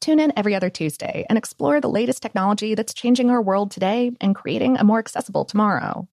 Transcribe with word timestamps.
Tune 0.00 0.20
in 0.20 0.32
every 0.36 0.54
other 0.54 0.70
Tuesday 0.70 1.26
and 1.28 1.36
explore 1.36 1.80
the 1.80 1.88
latest 1.88 2.22
technology 2.22 2.74
that's 2.74 2.94
changing 2.94 3.30
our 3.30 3.42
world 3.42 3.70
today 3.70 4.12
and 4.20 4.34
creating 4.34 4.78
a 4.78 4.84
more 4.84 4.98
accessible 4.98 5.44
tomorrow. 5.44 6.08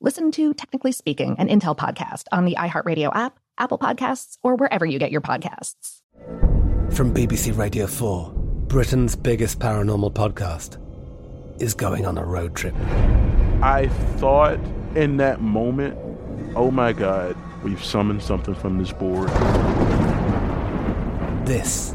Listen 0.00 0.30
to 0.32 0.54
Technically 0.54 0.92
Speaking, 0.92 1.36
an 1.38 1.48
Intel 1.48 1.76
podcast 1.76 2.24
on 2.32 2.44
the 2.44 2.56
iHeartRadio 2.56 3.14
app 3.14 3.38
Apple 3.60 3.78
Podcasts, 3.78 4.38
or 4.42 4.56
wherever 4.56 4.86
you 4.86 4.98
get 4.98 5.12
your 5.12 5.20
podcasts. 5.20 6.00
From 6.90 7.14
BBC 7.14 7.56
Radio 7.56 7.86
4, 7.86 8.32
Britain's 8.34 9.14
biggest 9.14 9.58
paranormal 9.58 10.12
podcast 10.14 10.78
is 11.60 11.74
going 11.74 12.06
on 12.06 12.16
a 12.16 12.24
road 12.24 12.56
trip. 12.56 12.74
I 13.62 13.88
thought 14.16 14.58
in 14.96 15.18
that 15.18 15.42
moment, 15.42 15.98
oh 16.56 16.70
my 16.70 16.94
God, 16.94 17.36
we've 17.62 17.84
summoned 17.84 18.22
something 18.22 18.54
from 18.54 18.78
this 18.78 18.92
board. 18.92 19.28
This 21.46 21.94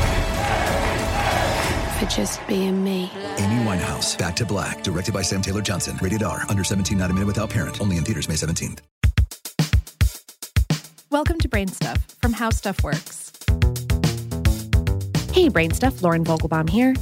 for 2.01 2.09
just 2.09 2.45
being 2.47 2.83
me. 2.83 3.11
Amy 3.37 3.63
Winehouse, 3.63 4.17
Back 4.17 4.35
to 4.37 4.45
Black, 4.45 4.81
directed 4.81 5.13
by 5.13 5.21
Sam 5.21 5.41
Taylor 5.41 5.61
Johnson. 5.61 5.97
Rated 6.01 6.23
R, 6.23 6.45
under 6.49 6.63
17, 6.63 6.97
not 6.97 7.11
a 7.11 7.13
minute 7.13 7.27
without 7.27 7.49
parent. 7.51 7.79
Only 7.79 7.97
in 7.97 8.03
theaters 8.03 8.27
May 8.27 8.35
17th. 8.35 8.79
Welcome 11.11 11.37
to 11.39 11.49
Brain 11.49 11.67
Stuff 11.67 12.03
from 12.21 12.33
How 12.33 12.49
Stuff 12.49 12.83
Works. 12.83 13.31
Hey, 15.31 15.49
Brain 15.49 15.71
Stuff, 15.71 16.01
Lauren 16.01 16.23
Vogelbaum 16.23 16.69
here. 16.69 16.95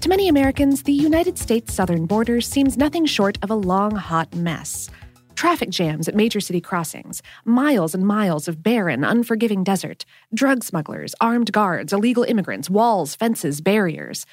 To 0.00 0.08
many 0.08 0.28
Americans, 0.28 0.82
the 0.82 0.92
United 0.92 1.38
States 1.38 1.72
southern 1.72 2.06
border 2.06 2.40
seems 2.40 2.76
nothing 2.76 3.06
short 3.06 3.38
of 3.42 3.50
a 3.50 3.54
long, 3.54 3.94
hot 3.94 4.34
mess. 4.34 4.90
Traffic 5.42 5.70
jams 5.70 6.06
at 6.06 6.14
major 6.14 6.38
city 6.38 6.60
crossings, 6.60 7.20
miles 7.44 7.96
and 7.96 8.06
miles 8.06 8.46
of 8.46 8.62
barren, 8.62 9.02
unforgiving 9.02 9.64
desert, 9.64 10.04
drug 10.32 10.62
smugglers, 10.62 11.16
armed 11.20 11.50
guards, 11.50 11.92
illegal 11.92 12.22
immigrants, 12.22 12.70
walls, 12.70 13.16
fences, 13.16 13.60
barriers. 13.60 14.24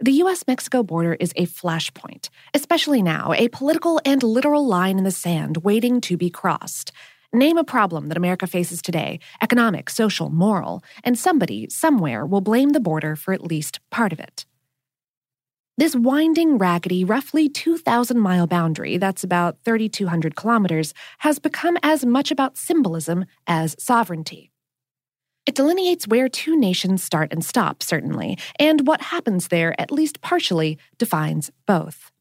The 0.00 0.20
US 0.22 0.44
Mexico 0.46 0.82
border 0.82 1.14
is 1.18 1.32
a 1.36 1.46
flashpoint, 1.46 2.28
especially 2.52 3.00
now, 3.00 3.32
a 3.32 3.48
political 3.48 4.02
and 4.04 4.22
literal 4.22 4.66
line 4.66 4.98
in 4.98 5.04
the 5.04 5.10
sand 5.10 5.64
waiting 5.64 6.02
to 6.02 6.18
be 6.18 6.28
crossed. 6.28 6.92
Name 7.32 7.56
a 7.56 7.64
problem 7.64 8.08
that 8.08 8.18
America 8.18 8.46
faces 8.46 8.82
today 8.82 9.20
economic, 9.40 9.88
social, 9.88 10.28
moral 10.28 10.84
and 11.02 11.18
somebody, 11.18 11.70
somewhere, 11.70 12.26
will 12.26 12.42
blame 12.42 12.72
the 12.74 12.80
border 12.80 13.16
for 13.16 13.32
at 13.32 13.46
least 13.46 13.80
part 13.88 14.12
of 14.12 14.20
it. 14.20 14.44
This 15.76 15.96
winding, 15.96 16.56
raggedy, 16.56 17.02
roughly 17.02 17.48
2,000 17.48 18.20
mile 18.20 18.46
boundary, 18.46 18.96
that's 18.96 19.24
about 19.24 19.56
3,200 19.64 20.36
kilometers, 20.36 20.94
has 21.18 21.40
become 21.40 21.76
as 21.82 22.06
much 22.06 22.30
about 22.30 22.56
symbolism 22.56 23.24
as 23.48 23.74
sovereignty. 23.76 24.52
It 25.46 25.56
delineates 25.56 26.06
where 26.06 26.28
two 26.28 26.56
nations 26.56 27.02
start 27.02 27.32
and 27.32 27.44
stop, 27.44 27.82
certainly, 27.82 28.38
and 28.56 28.86
what 28.86 29.02
happens 29.02 29.48
there, 29.48 29.78
at 29.80 29.90
least 29.90 30.20
partially, 30.20 30.78
defines 30.96 31.50
both. 31.66 32.12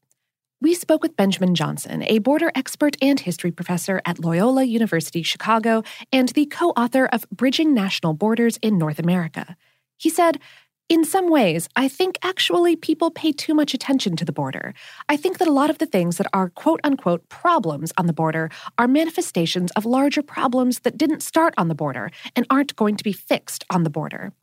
We 0.59 0.73
spoke 0.73 1.03
with 1.03 1.15
Benjamin 1.15 1.53
Johnson, 1.53 2.03
a 2.07 2.17
border 2.19 2.51
expert 2.55 2.97
and 3.03 3.19
history 3.19 3.51
professor 3.51 4.01
at 4.03 4.17
Loyola 4.17 4.63
University 4.63 5.21
Chicago 5.21 5.83
and 6.11 6.29
the 6.29 6.47
co 6.47 6.69
author 6.71 7.05
of 7.05 7.29
Bridging 7.29 7.75
National 7.75 8.13
Borders 8.13 8.57
in 8.63 8.79
North 8.79 8.97
America. 8.97 9.55
He 9.97 10.09
said, 10.09 10.39
in 10.89 11.05
some 11.05 11.29
ways, 11.29 11.69
I 11.75 11.87
think 11.87 12.17
actually 12.21 12.75
people 12.75 13.09
pay 13.09 13.31
too 13.31 13.53
much 13.53 13.73
attention 13.73 14.15
to 14.17 14.25
the 14.25 14.33
border. 14.33 14.73
I 15.07 15.17
think 15.17 15.37
that 15.37 15.47
a 15.47 15.51
lot 15.51 15.69
of 15.69 15.77
the 15.77 15.85
things 15.85 16.17
that 16.17 16.27
are 16.33 16.49
quote 16.49 16.81
unquote 16.83 17.27
problems 17.29 17.93
on 17.97 18.05
the 18.05 18.13
border 18.13 18.49
are 18.77 18.87
manifestations 18.87 19.71
of 19.71 19.85
larger 19.85 20.21
problems 20.21 20.79
that 20.79 20.97
didn't 20.97 21.23
start 21.23 21.53
on 21.57 21.67
the 21.67 21.75
border 21.75 22.11
and 22.35 22.45
aren't 22.49 22.75
going 22.75 22.97
to 22.97 23.03
be 23.03 23.13
fixed 23.13 23.63
on 23.69 23.83
the 23.83 23.89
border. 23.89 24.33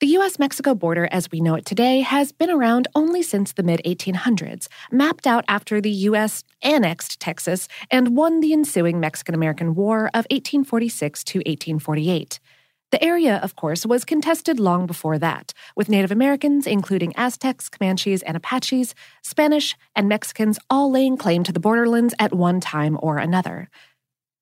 The 0.00 0.16
US 0.18 0.38
Mexico 0.38 0.76
border 0.76 1.08
as 1.10 1.28
we 1.32 1.40
know 1.40 1.56
it 1.56 1.64
today 1.64 2.02
has 2.02 2.30
been 2.30 2.50
around 2.50 2.86
only 2.94 3.20
since 3.20 3.52
the 3.52 3.64
mid 3.64 3.80
1800s, 3.84 4.68
mapped 4.92 5.26
out 5.26 5.44
after 5.48 5.80
the 5.80 5.90
US 5.90 6.44
annexed 6.62 7.18
Texas 7.18 7.66
and 7.90 8.16
won 8.16 8.38
the 8.38 8.52
ensuing 8.52 9.00
Mexican 9.00 9.34
American 9.34 9.74
War 9.74 10.06
of 10.08 10.26
1846 10.30 11.24
to 11.24 11.38
1848. 11.38 12.38
The 12.90 13.04
area, 13.04 13.36
of 13.42 13.54
course, 13.54 13.84
was 13.84 14.06
contested 14.06 14.58
long 14.58 14.86
before 14.86 15.18
that, 15.18 15.52
with 15.76 15.90
Native 15.90 16.10
Americans, 16.10 16.66
including 16.66 17.14
Aztecs, 17.16 17.68
Comanches, 17.68 18.22
and 18.22 18.34
Apaches, 18.34 18.94
Spanish, 19.22 19.76
and 19.94 20.08
Mexicans 20.08 20.58
all 20.70 20.90
laying 20.90 21.18
claim 21.18 21.44
to 21.44 21.52
the 21.52 21.60
borderlands 21.60 22.14
at 22.18 22.34
one 22.34 22.60
time 22.60 22.98
or 23.02 23.18
another. 23.18 23.68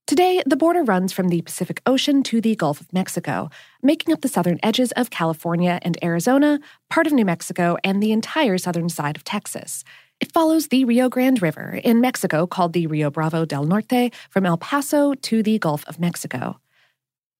Today, 0.06 0.40
the 0.46 0.56
border 0.56 0.84
runs 0.84 1.12
from 1.12 1.30
the 1.30 1.42
Pacific 1.42 1.82
Ocean 1.84 2.22
to 2.22 2.40
the 2.40 2.54
Gulf 2.54 2.80
of 2.80 2.92
Mexico, 2.92 3.50
making 3.82 4.14
up 4.14 4.20
the 4.20 4.28
southern 4.28 4.60
edges 4.62 4.92
of 4.92 5.10
California 5.10 5.80
and 5.82 5.98
Arizona, 6.00 6.60
part 6.88 7.08
of 7.08 7.12
New 7.12 7.24
Mexico, 7.24 7.76
and 7.82 8.00
the 8.00 8.12
entire 8.12 8.58
southern 8.58 8.88
side 8.88 9.16
of 9.16 9.24
Texas. 9.24 9.82
It 10.20 10.30
follows 10.30 10.68
the 10.68 10.84
Rio 10.84 11.08
Grande 11.08 11.42
River, 11.42 11.80
in 11.82 12.00
Mexico 12.00 12.46
called 12.46 12.72
the 12.72 12.86
Rio 12.86 13.10
Bravo 13.10 13.44
del 13.44 13.64
Norte, 13.64 14.12
from 14.30 14.46
El 14.46 14.56
Paso 14.56 15.14
to 15.14 15.42
the 15.42 15.58
Gulf 15.58 15.84
of 15.88 15.98
Mexico. 15.98 16.60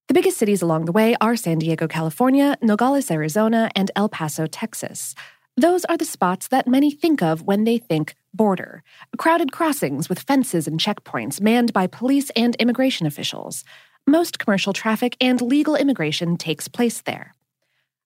The 0.09 0.15
biggest 0.15 0.39
cities 0.39 0.63
along 0.63 0.85
the 0.85 0.93
way 0.93 1.17
are 1.21 1.35
San 1.35 1.59
Diego, 1.59 1.89
California, 1.89 2.57
Nogales, 2.63 3.11
Arizona, 3.11 3.69
and 3.75 3.91
El 3.97 4.09
Paso, 4.09 4.47
Texas. 4.47 5.17
Those 5.57 5.85
are 5.87 5.97
the 5.97 6.05
spots 6.05 6.47
that 6.49 6.69
many 6.69 6.93
think 6.93 7.23
of 7.23 7.43
when 7.43 7.65
they 7.65 7.79
think 7.79 8.15
border 8.33 8.85
crowded 9.19 9.51
crossings 9.51 10.09
with 10.09 10.21
fences 10.21 10.69
and 10.69 10.79
checkpoints 10.79 11.41
manned 11.41 11.73
by 11.73 11.89
police 11.89 12.31
and 12.37 12.55
immigration 12.57 13.09
officials. 13.09 13.65
Most 14.07 14.39
commercial 14.39 14.73
traffic 14.73 15.17
and 15.21 15.43
legal 15.43 15.75
immigration 15.75 16.37
takes 16.37 16.69
place 16.69 17.01
there. 17.01 17.35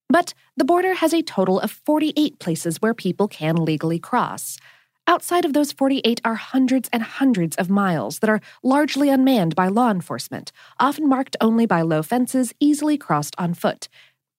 But 0.08 0.32
the 0.56 0.64
border 0.64 0.94
has 0.94 1.12
a 1.12 1.20
total 1.22 1.60
of 1.60 1.70
48 1.70 2.38
places 2.38 2.80
where 2.80 2.94
people 2.94 3.28
can 3.28 3.56
legally 3.56 3.98
cross. 3.98 4.56
Outside 5.10 5.44
of 5.44 5.54
those 5.54 5.72
48 5.72 6.20
are 6.24 6.36
hundreds 6.36 6.88
and 6.92 7.02
hundreds 7.02 7.56
of 7.56 7.68
miles 7.68 8.20
that 8.20 8.30
are 8.30 8.40
largely 8.62 9.08
unmanned 9.08 9.56
by 9.56 9.66
law 9.66 9.90
enforcement, 9.90 10.52
often 10.78 11.08
marked 11.08 11.36
only 11.40 11.66
by 11.66 11.82
low 11.82 12.00
fences 12.04 12.54
easily 12.60 12.96
crossed 12.96 13.34
on 13.36 13.54
foot, 13.54 13.88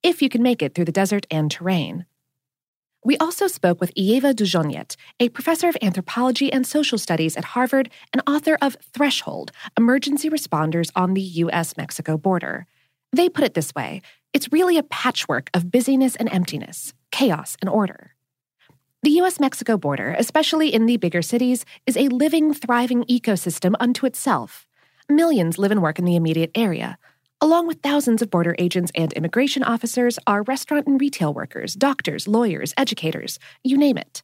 if 0.01 0.21
you 0.21 0.29
can 0.29 0.41
make 0.41 0.61
it 0.61 0.73
through 0.73 0.85
the 0.85 0.91
desert 0.93 1.27
and 1.29 1.51
terrain. 1.51 2.05
We 3.03 3.17
also 3.17 3.47
spoke 3.47 3.81
with 3.81 3.93
Ieva 3.95 4.33
Jusionyte, 4.33 4.95
a 5.19 5.27
professor 5.27 5.67
of 5.67 5.75
anthropology 5.81 6.53
and 6.53 6.65
social 6.65 6.97
studies 6.97 7.35
at 7.35 7.51
Harvard 7.51 7.89
and 8.13 8.23
author 8.25 8.57
of 8.61 8.77
Threshold 8.93 9.51
Emergency 9.77 10.29
Responders 10.29 10.89
on 10.95 11.15
the 11.15 11.21
U.S. 11.43 11.75
Mexico 11.75 12.17
Border. 12.17 12.65
They 13.11 13.27
put 13.27 13.43
it 13.43 13.55
this 13.55 13.75
way 13.75 14.01
it's 14.31 14.53
really 14.53 14.77
a 14.77 14.83
patchwork 14.83 15.49
of 15.53 15.69
busyness 15.69 16.15
and 16.15 16.31
emptiness, 16.31 16.93
chaos 17.11 17.57
and 17.59 17.69
order. 17.69 18.15
The 19.03 19.11
US 19.21 19.39
Mexico 19.39 19.77
border, 19.77 20.15
especially 20.17 20.73
in 20.73 20.85
the 20.85 20.97
bigger 20.97 21.21
cities, 21.21 21.65
is 21.85 21.97
a 21.97 22.07
living, 22.09 22.53
thriving 22.53 23.03
ecosystem 23.05 23.73
unto 23.79 24.05
itself. 24.05 24.67
Millions 25.09 25.57
live 25.57 25.71
and 25.71 25.81
work 25.81 25.99
in 25.99 26.05
the 26.05 26.15
immediate 26.15 26.51
area, 26.55 26.97
Along 27.43 27.65
with 27.65 27.81
thousands 27.81 28.21
of 28.21 28.29
border 28.29 28.55
agents 28.59 28.91
and 28.93 29.11
immigration 29.13 29.63
officers 29.63 30.19
are 30.27 30.43
restaurant 30.43 30.85
and 30.85 31.01
retail 31.01 31.33
workers, 31.33 31.73
doctors, 31.73 32.27
lawyers, 32.27 32.71
educators, 32.77 33.39
you 33.63 33.79
name 33.79 33.97
it. 33.97 34.21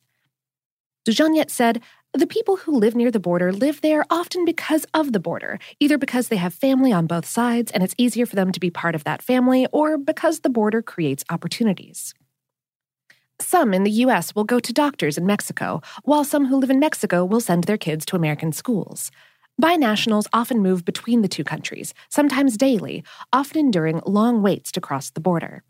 Jusionyte 1.09 1.49
said, 1.49 1.81
the 2.13 2.27
people 2.27 2.57
who 2.57 2.77
live 2.77 2.95
near 2.95 3.09
the 3.09 3.19
border 3.19 3.51
live 3.51 3.81
there 3.81 4.05
often 4.11 4.45
because 4.45 4.85
of 4.93 5.13
the 5.13 5.19
border, 5.19 5.57
either 5.79 5.97
because 5.97 6.27
they 6.27 6.35
have 6.35 6.53
family 6.53 6.93
on 6.93 7.07
both 7.07 7.25
sides 7.25 7.71
and 7.71 7.81
it's 7.81 7.95
easier 7.97 8.27
for 8.27 8.35
them 8.35 8.51
to 8.51 8.59
be 8.59 8.69
part 8.69 8.93
of 8.93 9.03
that 9.05 9.23
family, 9.23 9.65
or 9.71 9.97
because 9.97 10.41
the 10.41 10.49
border 10.49 10.83
creates 10.83 11.23
opportunities. 11.31 12.13
Some 13.39 13.73
in 13.73 13.83
the 13.83 13.91
U.S. 13.91 14.33
will 14.33 14.43
go 14.43 14.59
to 14.59 14.73
doctors 14.73 15.17
in 15.17 15.25
Mexico, 15.25 15.81
while 16.03 16.23
some 16.23 16.47
who 16.47 16.57
live 16.57 16.71
in 16.71 16.79
Mexico 16.79 17.23
will 17.23 17.39
send 17.39 17.65
their 17.65 17.77
kids 17.77 18.05
to 18.07 18.15
American 18.15 18.51
schools. 18.51 19.11
Binationals 19.61 20.27
often 20.33 20.61
move 20.61 20.85
between 20.85 21.21
the 21.21 21.27
two 21.27 21.43
countries, 21.43 21.93
sometimes 22.09 22.57
daily, 22.57 23.03
often 23.31 23.59
enduring 23.59 24.01
long 24.05 24.41
waits 24.41 24.71
to 24.71 24.81
cross 24.81 25.09
the 25.09 25.19
border. 25.19 25.63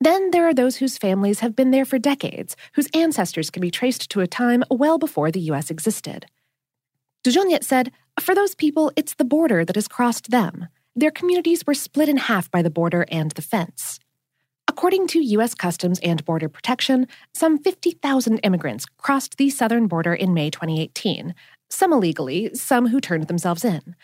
Then 0.00 0.30
there 0.30 0.46
are 0.46 0.54
those 0.54 0.76
whose 0.76 0.98
families 0.98 1.40
have 1.40 1.56
been 1.56 1.72
there 1.72 1.84
for 1.84 1.98
decades, 1.98 2.56
whose 2.74 2.88
ancestors 2.94 3.50
can 3.50 3.60
be 3.60 3.70
traced 3.70 4.10
to 4.10 4.20
a 4.20 4.28
time 4.28 4.62
well 4.70 4.98
before 4.98 5.32
the 5.32 5.40
U.S. 5.40 5.70
existed. 5.70 6.26
Jusionyte 7.24 7.64
said, 7.64 7.90
For 8.20 8.34
those 8.34 8.54
people, 8.54 8.92
it's 8.94 9.14
the 9.14 9.24
border 9.24 9.64
that 9.64 9.76
has 9.76 9.88
crossed 9.88 10.30
them. 10.30 10.68
Their 10.94 11.10
communities 11.10 11.66
were 11.66 11.74
split 11.74 12.08
in 12.08 12.16
half 12.16 12.50
by 12.50 12.62
the 12.62 12.70
border 12.70 13.06
and 13.10 13.32
the 13.32 13.42
fence. 13.42 13.98
According 14.78 15.08
to 15.08 15.18
U.S. 15.18 15.56
Customs 15.56 15.98
and 16.04 16.24
Border 16.24 16.48
Protection, 16.48 17.08
some 17.34 17.58
50,000 17.58 18.38
immigrants 18.44 18.86
crossed 18.96 19.36
the 19.36 19.50
southern 19.50 19.88
border 19.88 20.14
in 20.14 20.32
May 20.32 20.50
2018, 20.50 21.34
some 21.68 21.92
illegally, 21.92 22.54
some 22.54 22.86
who 22.86 23.00
turned 23.00 23.26
themselves 23.26 23.64
in. 23.64 23.96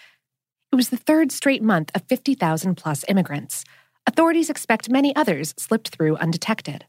It 0.73 0.75
was 0.75 0.88
the 0.88 0.97
third 0.97 1.31
straight 1.31 1.62
month 1.62 1.93
of 1.94 2.03
50,000 2.09 2.75
plus 2.75 3.05
immigrants. 3.06 3.62
Authorities 4.09 4.50
expect 4.50 4.91
many 4.91 5.15
others 5.15 5.55
slipped 5.56 5.91
through 5.91 6.17
undetected. 6.17 6.85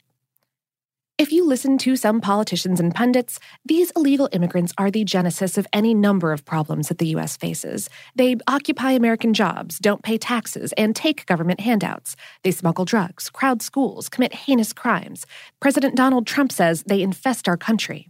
If 1.17 1.31
you 1.31 1.47
listen 1.47 1.77
to 1.77 1.95
some 1.95 2.19
politicians 2.19 2.81
and 2.81 2.93
pundits, 2.93 3.39
these 3.63 3.89
illegal 3.95 4.27
immigrants 4.33 4.73
are 4.77 4.91
the 4.91 5.05
genesis 5.05 5.57
of 5.57 5.65
any 5.71 5.93
number 5.93 6.33
of 6.33 6.43
problems 6.43 6.89
that 6.89 6.97
the 6.97 7.07
U.S. 7.15 7.37
faces. 7.37 7.89
They 8.15 8.35
occupy 8.49 8.91
American 8.91 9.33
jobs, 9.33 9.79
don't 9.79 10.03
pay 10.03 10.17
taxes, 10.17 10.73
and 10.73 10.93
take 10.93 11.25
government 11.25 11.61
handouts. 11.61 12.17
They 12.43 12.51
smuggle 12.51 12.83
drugs, 12.83 13.29
crowd 13.29 13.61
schools, 13.61 14.09
commit 14.09 14.33
heinous 14.33 14.73
crimes. 14.73 15.25
President 15.61 15.95
Donald 15.95 16.27
Trump 16.27 16.51
says 16.51 16.83
they 16.83 17.01
infest 17.01 17.47
our 17.47 17.55
country. 17.55 18.09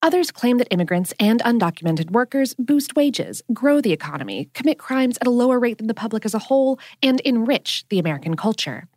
Others 0.00 0.30
claim 0.30 0.56
that 0.56 0.72
immigrants 0.72 1.12
and 1.20 1.42
undocumented 1.42 2.12
workers 2.12 2.54
boost 2.58 2.96
wages, 2.96 3.42
grow 3.52 3.82
the 3.82 3.92
economy, 3.92 4.48
commit 4.54 4.78
crimes 4.78 5.18
at 5.20 5.26
a 5.26 5.30
lower 5.30 5.60
rate 5.60 5.76
than 5.76 5.88
the 5.88 5.92
public 5.92 6.24
as 6.24 6.32
a 6.32 6.38
whole, 6.38 6.78
and 7.02 7.20
enrich 7.20 7.84
the 7.90 7.98
American 7.98 8.34
culture. 8.34 8.88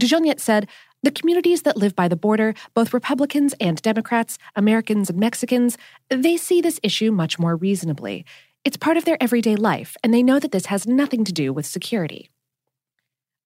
Jusionyte 0.00 0.40
said, 0.40 0.68
the 1.02 1.10
communities 1.10 1.62
that 1.62 1.76
live 1.76 1.94
by 1.94 2.08
the 2.08 2.16
border, 2.16 2.54
both 2.74 2.92
Republicans 2.92 3.54
and 3.60 3.80
Democrats, 3.82 4.36
Americans 4.56 5.10
and 5.10 5.18
Mexicans, 5.18 5.78
they 6.08 6.36
see 6.36 6.60
this 6.60 6.80
issue 6.82 7.12
much 7.12 7.38
more 7.38 7.54
reasonably. 7.54 8.24
It's 8.64 8.76
part 8.76 8.96
of 8.96 9.04
their 9.04 9.22
everyday 9.22 9.54
life, 9.54 9.96
and 10.02 10.12
they 10.12 10.22
know 10.22 10.38
that 10.38 10.50
this 10.50 10.66
has 10.66 10.86
nothing 10.86 11.24
to 11.24 11.32
do 11.32 11.52
with 11.52 11.66
security. 11.66 12.30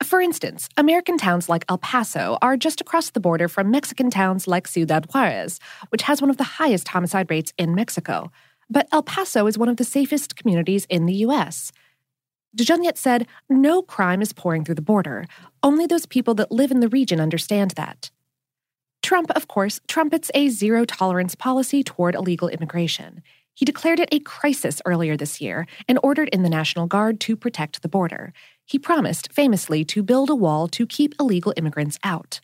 For 0.03 0.21
instance, 0.21 0.69
American 0.77 1.17
towns 1.17 1.49
like 1.49 1.65
El 1.69 1.79
Paso 1.79 2.39
are 2.43 2.57
just 2.57 2.81
across 2.81 3.11
the 3.11 3.21
border 3.21 3.49
from 3.49 3.71
Mexican 3.71 4.11
towns 4.11 4.49
like 4.49 4.67
Ciudad 4.67 5.07
Juarez, 5.13 5.61
which 5.91 6.03
has 6.03 6.21
one 6.21 6.31
of 6.31 6.39
the 6.39 6.45
highest 6.45 6.89
homicide 6.89 7.31
rates 7.31 7.53
in 7.57 7.75
Mexico. 7.75 8.33
But 8.69 8.89
El 8.91 9.03
Paso 9.03 9.47
is 9.47 9.59
one 9.59 9.69
of 9.69 9.77
the 9.77 9.85
safest 9.85 10.35
communities 10.35 10.87
in 10.89 11.07
the 11.07 11.15
U.S. 11.27 11.71
Jusionyte 12.57 12.99
said, 12.99 13.27
No 13.49 13.83
crime 13.83 14.21
is 14.21 14.33
pouring 14.33 14.65
through 14.65 14.75
the 14.75 14.83
border. 14.83 15.27
Only 15.63 15.87
those 15.87 16.07
people 16.07 16.35
that 16.35 16.53
live 16.53 16.71
in 16.71 16.81
the 16.81 16.89
region 16.89 17.21
understand 17.21 17.73
that. 17.73 18.11
Trump, 19.03 19.31
of 19.33 19.49
course, 19.49 19.81
trumpets 19.89 20.31
a 20.35 20.49
zero 20.49 20.85
tolerance 20.85 21.35
policy 21.35 21.83
toward 21.83 22.15
illegal 22.15 22.49
immigration. 22.49 23.23
He 23.55 23.65
declared 23.65 24.01
it 24.01 24.09
a 24.13 24.21
crisis 24.21 24.81
earlier 24.87 25.17
this 25.17 25.41
year 25.41 25.67
and 25.89 25.99
ordered 26.03 26.29
in 26.29 26.43
the 26.43 26.49
National 26.49 26.87
Guard 26.87 27.21
to 27.21 27.37
protect 27.37 27.83
the 27.83 27.89
border. 27.89 28.33
He 28.65 28.79
promised, 28.79 29.33
famously, 29.33 29.85
to 29.87 30.03
build 30.03 30.31
a 30.31 30.35
wall 30.35 30.69
to 30.69 30.87
keep 30.87 31.15
illegal 31.21 31.53
immigrants 31.57 31.99
out. 32.03 32.41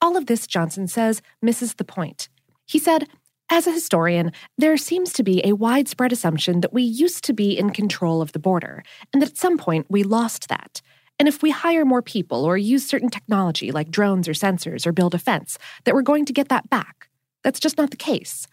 All 0.00 0.16
of 0.16 0.26
this, 0.26 0.46
Johnson 0.46 0.88
says, 0.88 1.22
misses 1.40 1.74
the 1.74 1.84
point. 1.84 2.28
He 2.66 2.78
said, 2.78 3.08
as 3.52 3.66
a 3.66 3.72
historian, 3.72 4.32
there 4.56 4.78
seems 4.78 5.12
to 5.12 5.22
be 5.22 5.44
a 5.44 5.52
widespread 5.52 6.10
assumption 6.10 6.62
that 6.62 6.72
we 6.72 6.82
used 6.82 7.22
to 7.24 7.34
be 7.34 7.56
in 7.56 7.68
control 7.68 8.22
of 8.22 8.32
the 8.32 8.38
border, 8.38 8.82
and 9.12 9.20
that 9.20 9.28
at 9.28 9.36
some 9.36 9.58
point 9.58 9.84
we 9.90 10.02
lost 10.02 10.48
that. 10.48 10.80
And 11.18 11.28
if 11.28 11.42
we 11.42 11.50
hire 11.50 11.84
more 11.84 12.00
people 12.00 12.46
or 12.46 12.56
use 12.56 12.86
certain 12.86 13.10
technology 13.10 13.70
like 13.70 13.90
drones 13.90 14.26
or 14.26 14.32
sensors 14.32 14.86
or 14.86 14.92
build 14.92 15.14
a 15.14 15.18
fence, 15.18 15.58
that 15.84 15.94
we're 15.94 16.00
going 16.00 16.24
to 16.24 16.32
get 16.32 16.48
that 16.48 16.70
back. 16.70 17.10
That's 17.44 17.60
just 17.60 17.76
not 17.76 17.90
the 17.90 17.96
case. 17.98 18.48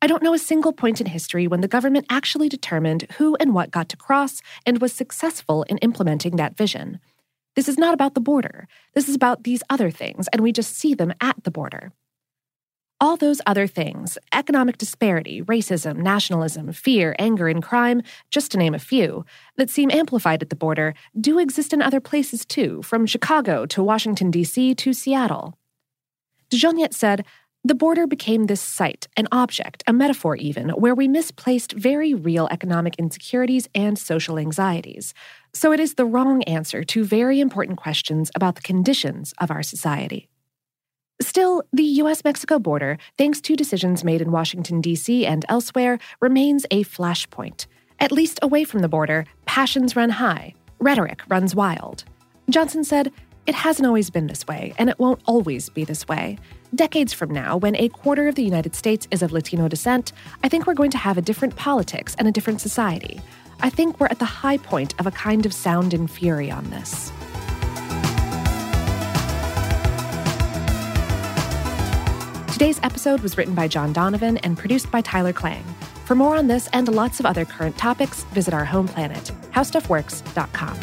I 0.00 0.06
don't 0.06 0.22
know 0.22 0.34
a 0.34 0.38
single 0.38 0.72
point 0.72 1.00
in 1.00 1.08
history 1.08 1.48
when 1.48 1.60
the 1.60 1.66
government 1.66 2.06
actually 2.08 2.48
determined 2.48 3.08
who 3.18 3.36
and 3.40 3.54
what 3.54 3.72
got 3.72 3.88
to 3.88 3.96
cross 3.96 4.40
and 4.64 4.80
was 4.80 4.92
successful 4.92 5.64
in 5.64 5.78
implementing 5.78 6.36
that 6.36 6.56
vision. 6.56 7.00
This 7.56 7.68
is 7.68 7.76
not 7.76 7.92
about 7.92 8.14
the 8.14 8.20
border. 8.20 8.68
This 8.94 9.08
is 9.08 9.16
about 9.16 9.42
these 9.42 9.64
other 9.68 9.90
things, 9.90 10.28
and 10.28 10.42
we 10.42 10.52
just 10.52 10.76
see 10.76 10.94
them 10.94 11.12
at 11.20 11.42
the 11.42 11.50
border. 11.50 11.90
All 13.04 13.18
those 13.18 13.42
other 13.44 13.66
things 13.66 14.16
economic 14.32 14.78
disparity, 14.78 15.42
racism, 15.42 15.98
nationalism, 15.98 16.72
fear, 16.72 17.14
anger, 17.18 17.48
and 17.48 17.62
crime, 17.62 18.00
just 18.30 18.50
to 18.52 18.56
name 18.56 18.74
a 18.74 18.78
few, 18.78 19.26
that 19.58 19.68
seem 19.68 19.90
amplified 19.90 20.40
at 20.40 20.48
the 20.48 20.56
border, 20.56 20.94
do 21.20 21.38
exist 21.38 21.74
in 21.74 21.82
other 21.82 22.00
places 22.00 22.46
too, 22.46 22.80
from 22.80 23.04
Chicago 23.04 23.66
to 23.66 23.82
Washington, 23.82 24.30
D.C. 24.30 24.74
to 24.76 24.94
Seattle. 24.94 25.52
Jusionyte 26.48 26.94
said, 26.94 27.26
the 27.62 27.74
border 27.74 28.06
became 28.06 28.46
this 28.46 28.62
site, 28.62 29.06
an 29.18 29.28
object, 29.30 29.84
a 29.86 29.92
metaphor 29.92 30.36
even, 30.36 30.70
where 30.70 30.94
we 30.94 31.06
misplaced 31.06 31.72
very 31.72 32.14
real 32.14 32.48
economic 32.50 32.94
insecurities 32.96 33.68
and 33.74 33.98
social 33.98 34.38
anxieties. 34.38 35.12
So 35.52 35.72
it 35.72 35.80
is 35.80 35.96
the 35.96 36.06
wrong 36.06 36.42
answer 36.44 36.82
to 36.84 37.04
very 37.04 37.38
important 37.38 37.76
questions 37.76 38.30
about 38.34 38.54
the 38.54 38.62
conditions 38.62 39.34
of 39.36 39.50
our 39.50 39.62
society. 39.62 40.30
Still, 41.20 41.62
the 41.72 41.84
US 42.02 42.24
Mexico 42.24 42.58
border, 42.58 42.98
thanks 43.16 43.40
to 43.42 43.54
decisions 43.54 44.02
made 44.02 44.20
in 44.20 44.32
Washington, 44.32 44.80
D.C. 44.80 45.24
and 45.24 45.44
elsewhere, 45.48 45.98
remains 46.20 46.66
a 46.70 46.82
flashpoint. 46.84 47.66
At 48.00 48.10
least 48.10 48.40
away 48.42 48.64
from 48.64 48.80
the 48.80 48.88
border, 48.88 49.24
passions 49.46 49.94
run 49.94 50.10
high, 50.10 50.54
rhetoric 50.80 51.22
runs 51.28 51.54
wild. 51.54 52.04
Johnson 52.50 52.82
said, 52.82 53.12
It 53.46 53.54
hasn't 53.54 53.86
always 53.86 54.10
been 54.10 54.26
this 54.26 54.46
way, 54.48 54.74
and 54.76 54.90
it 54.90 54.98
won't 54.98 55.22
always 55.24 55.68
be 55.68 55.84
this 55.84 56.08
way. 56.08 56.36
Decades 56.74 57.12
from 57.12 57.30
now, 57.30 57.56
when 57.56 57.76
a 57.76 57.88
quarter 57.90 58.26
of 58.26 58.34
the 58.34 58.42
United 58.42 58.74
States 58.74 59.06
is 59.12 59.22
of 59.22 59.30
Latino 59.30 59.68
descent, 59.68 60.12
I 60.42 60.48
think 60.48 60.66
we're 60.66 60.74
going 60.74 60.90
to 60.90 60.98
have 60.98 61.16
a 61.16 61.22
different 61.22 61.54
politics 61.54 62.16
and 62.18 62.26
a 62.26 62.32
different 62.32 62.60
society. 62.60 63.20
I 63.60 63.70
think 63.70 64.00
we're 64.00 64.08
at 64.08 64.18
the 64.18 64.24
high 64.24 64.58
point 64.58 64.94
of 64.98 65.06
a 65.06 65.12
kind 65.12 65.46
of 65.46 65.54
sound 65.54 65.94
and 65.94 66.10
fury 66.10 66.50
on 66.50 66.68
this. 66.70 67.12
Today's 72.54 72.78
episode 72.84 73.18
was 73.18 73.36
written 73.36 73.56
by 73.56 73.66
John 73.66 73.92
Donovan 73.92 74.36
and 74.38 74.56
produced 74.56 74.88
by 74.92 75.00
Tyler 75.00 75.32
Klang. 75.32 75.64
For 76.04 76.14
more 76.14 76.36
on 76.36 76.46
this 76.46 76.68
and 76.68 76.86
lots 76.86 77.18
of 77.18 77.26
other 77.26 77.44
current 77.44 77.76
topics, 77.76 78.22
visit 78.26 78.54
our 78.54 78.64
home 78.64 78.86
planet, 78.86 79.32
howstuffworks.com. 79.50 80.76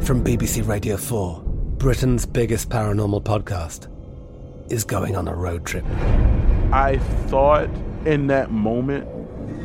From 0.00 0.24
BBC 0.24 0.66
Radio 0.66 0.96
4, 0.96 1.42
Britain's 1.76 2.24
biggest 2.24 2.70
paranormal 2.70 3.22
podcast 3.22 3.92
is 4.72 4.84
going 4.84 5.14
on 5.14 5.28
a 5.28 5.34
road 5.34 5.66
trip. 5.66 5.84
I 6.72 6.96
thought 7.26 7.68
in 8.06 8.28
that 8.28 8.50
moment, 8.50 9.06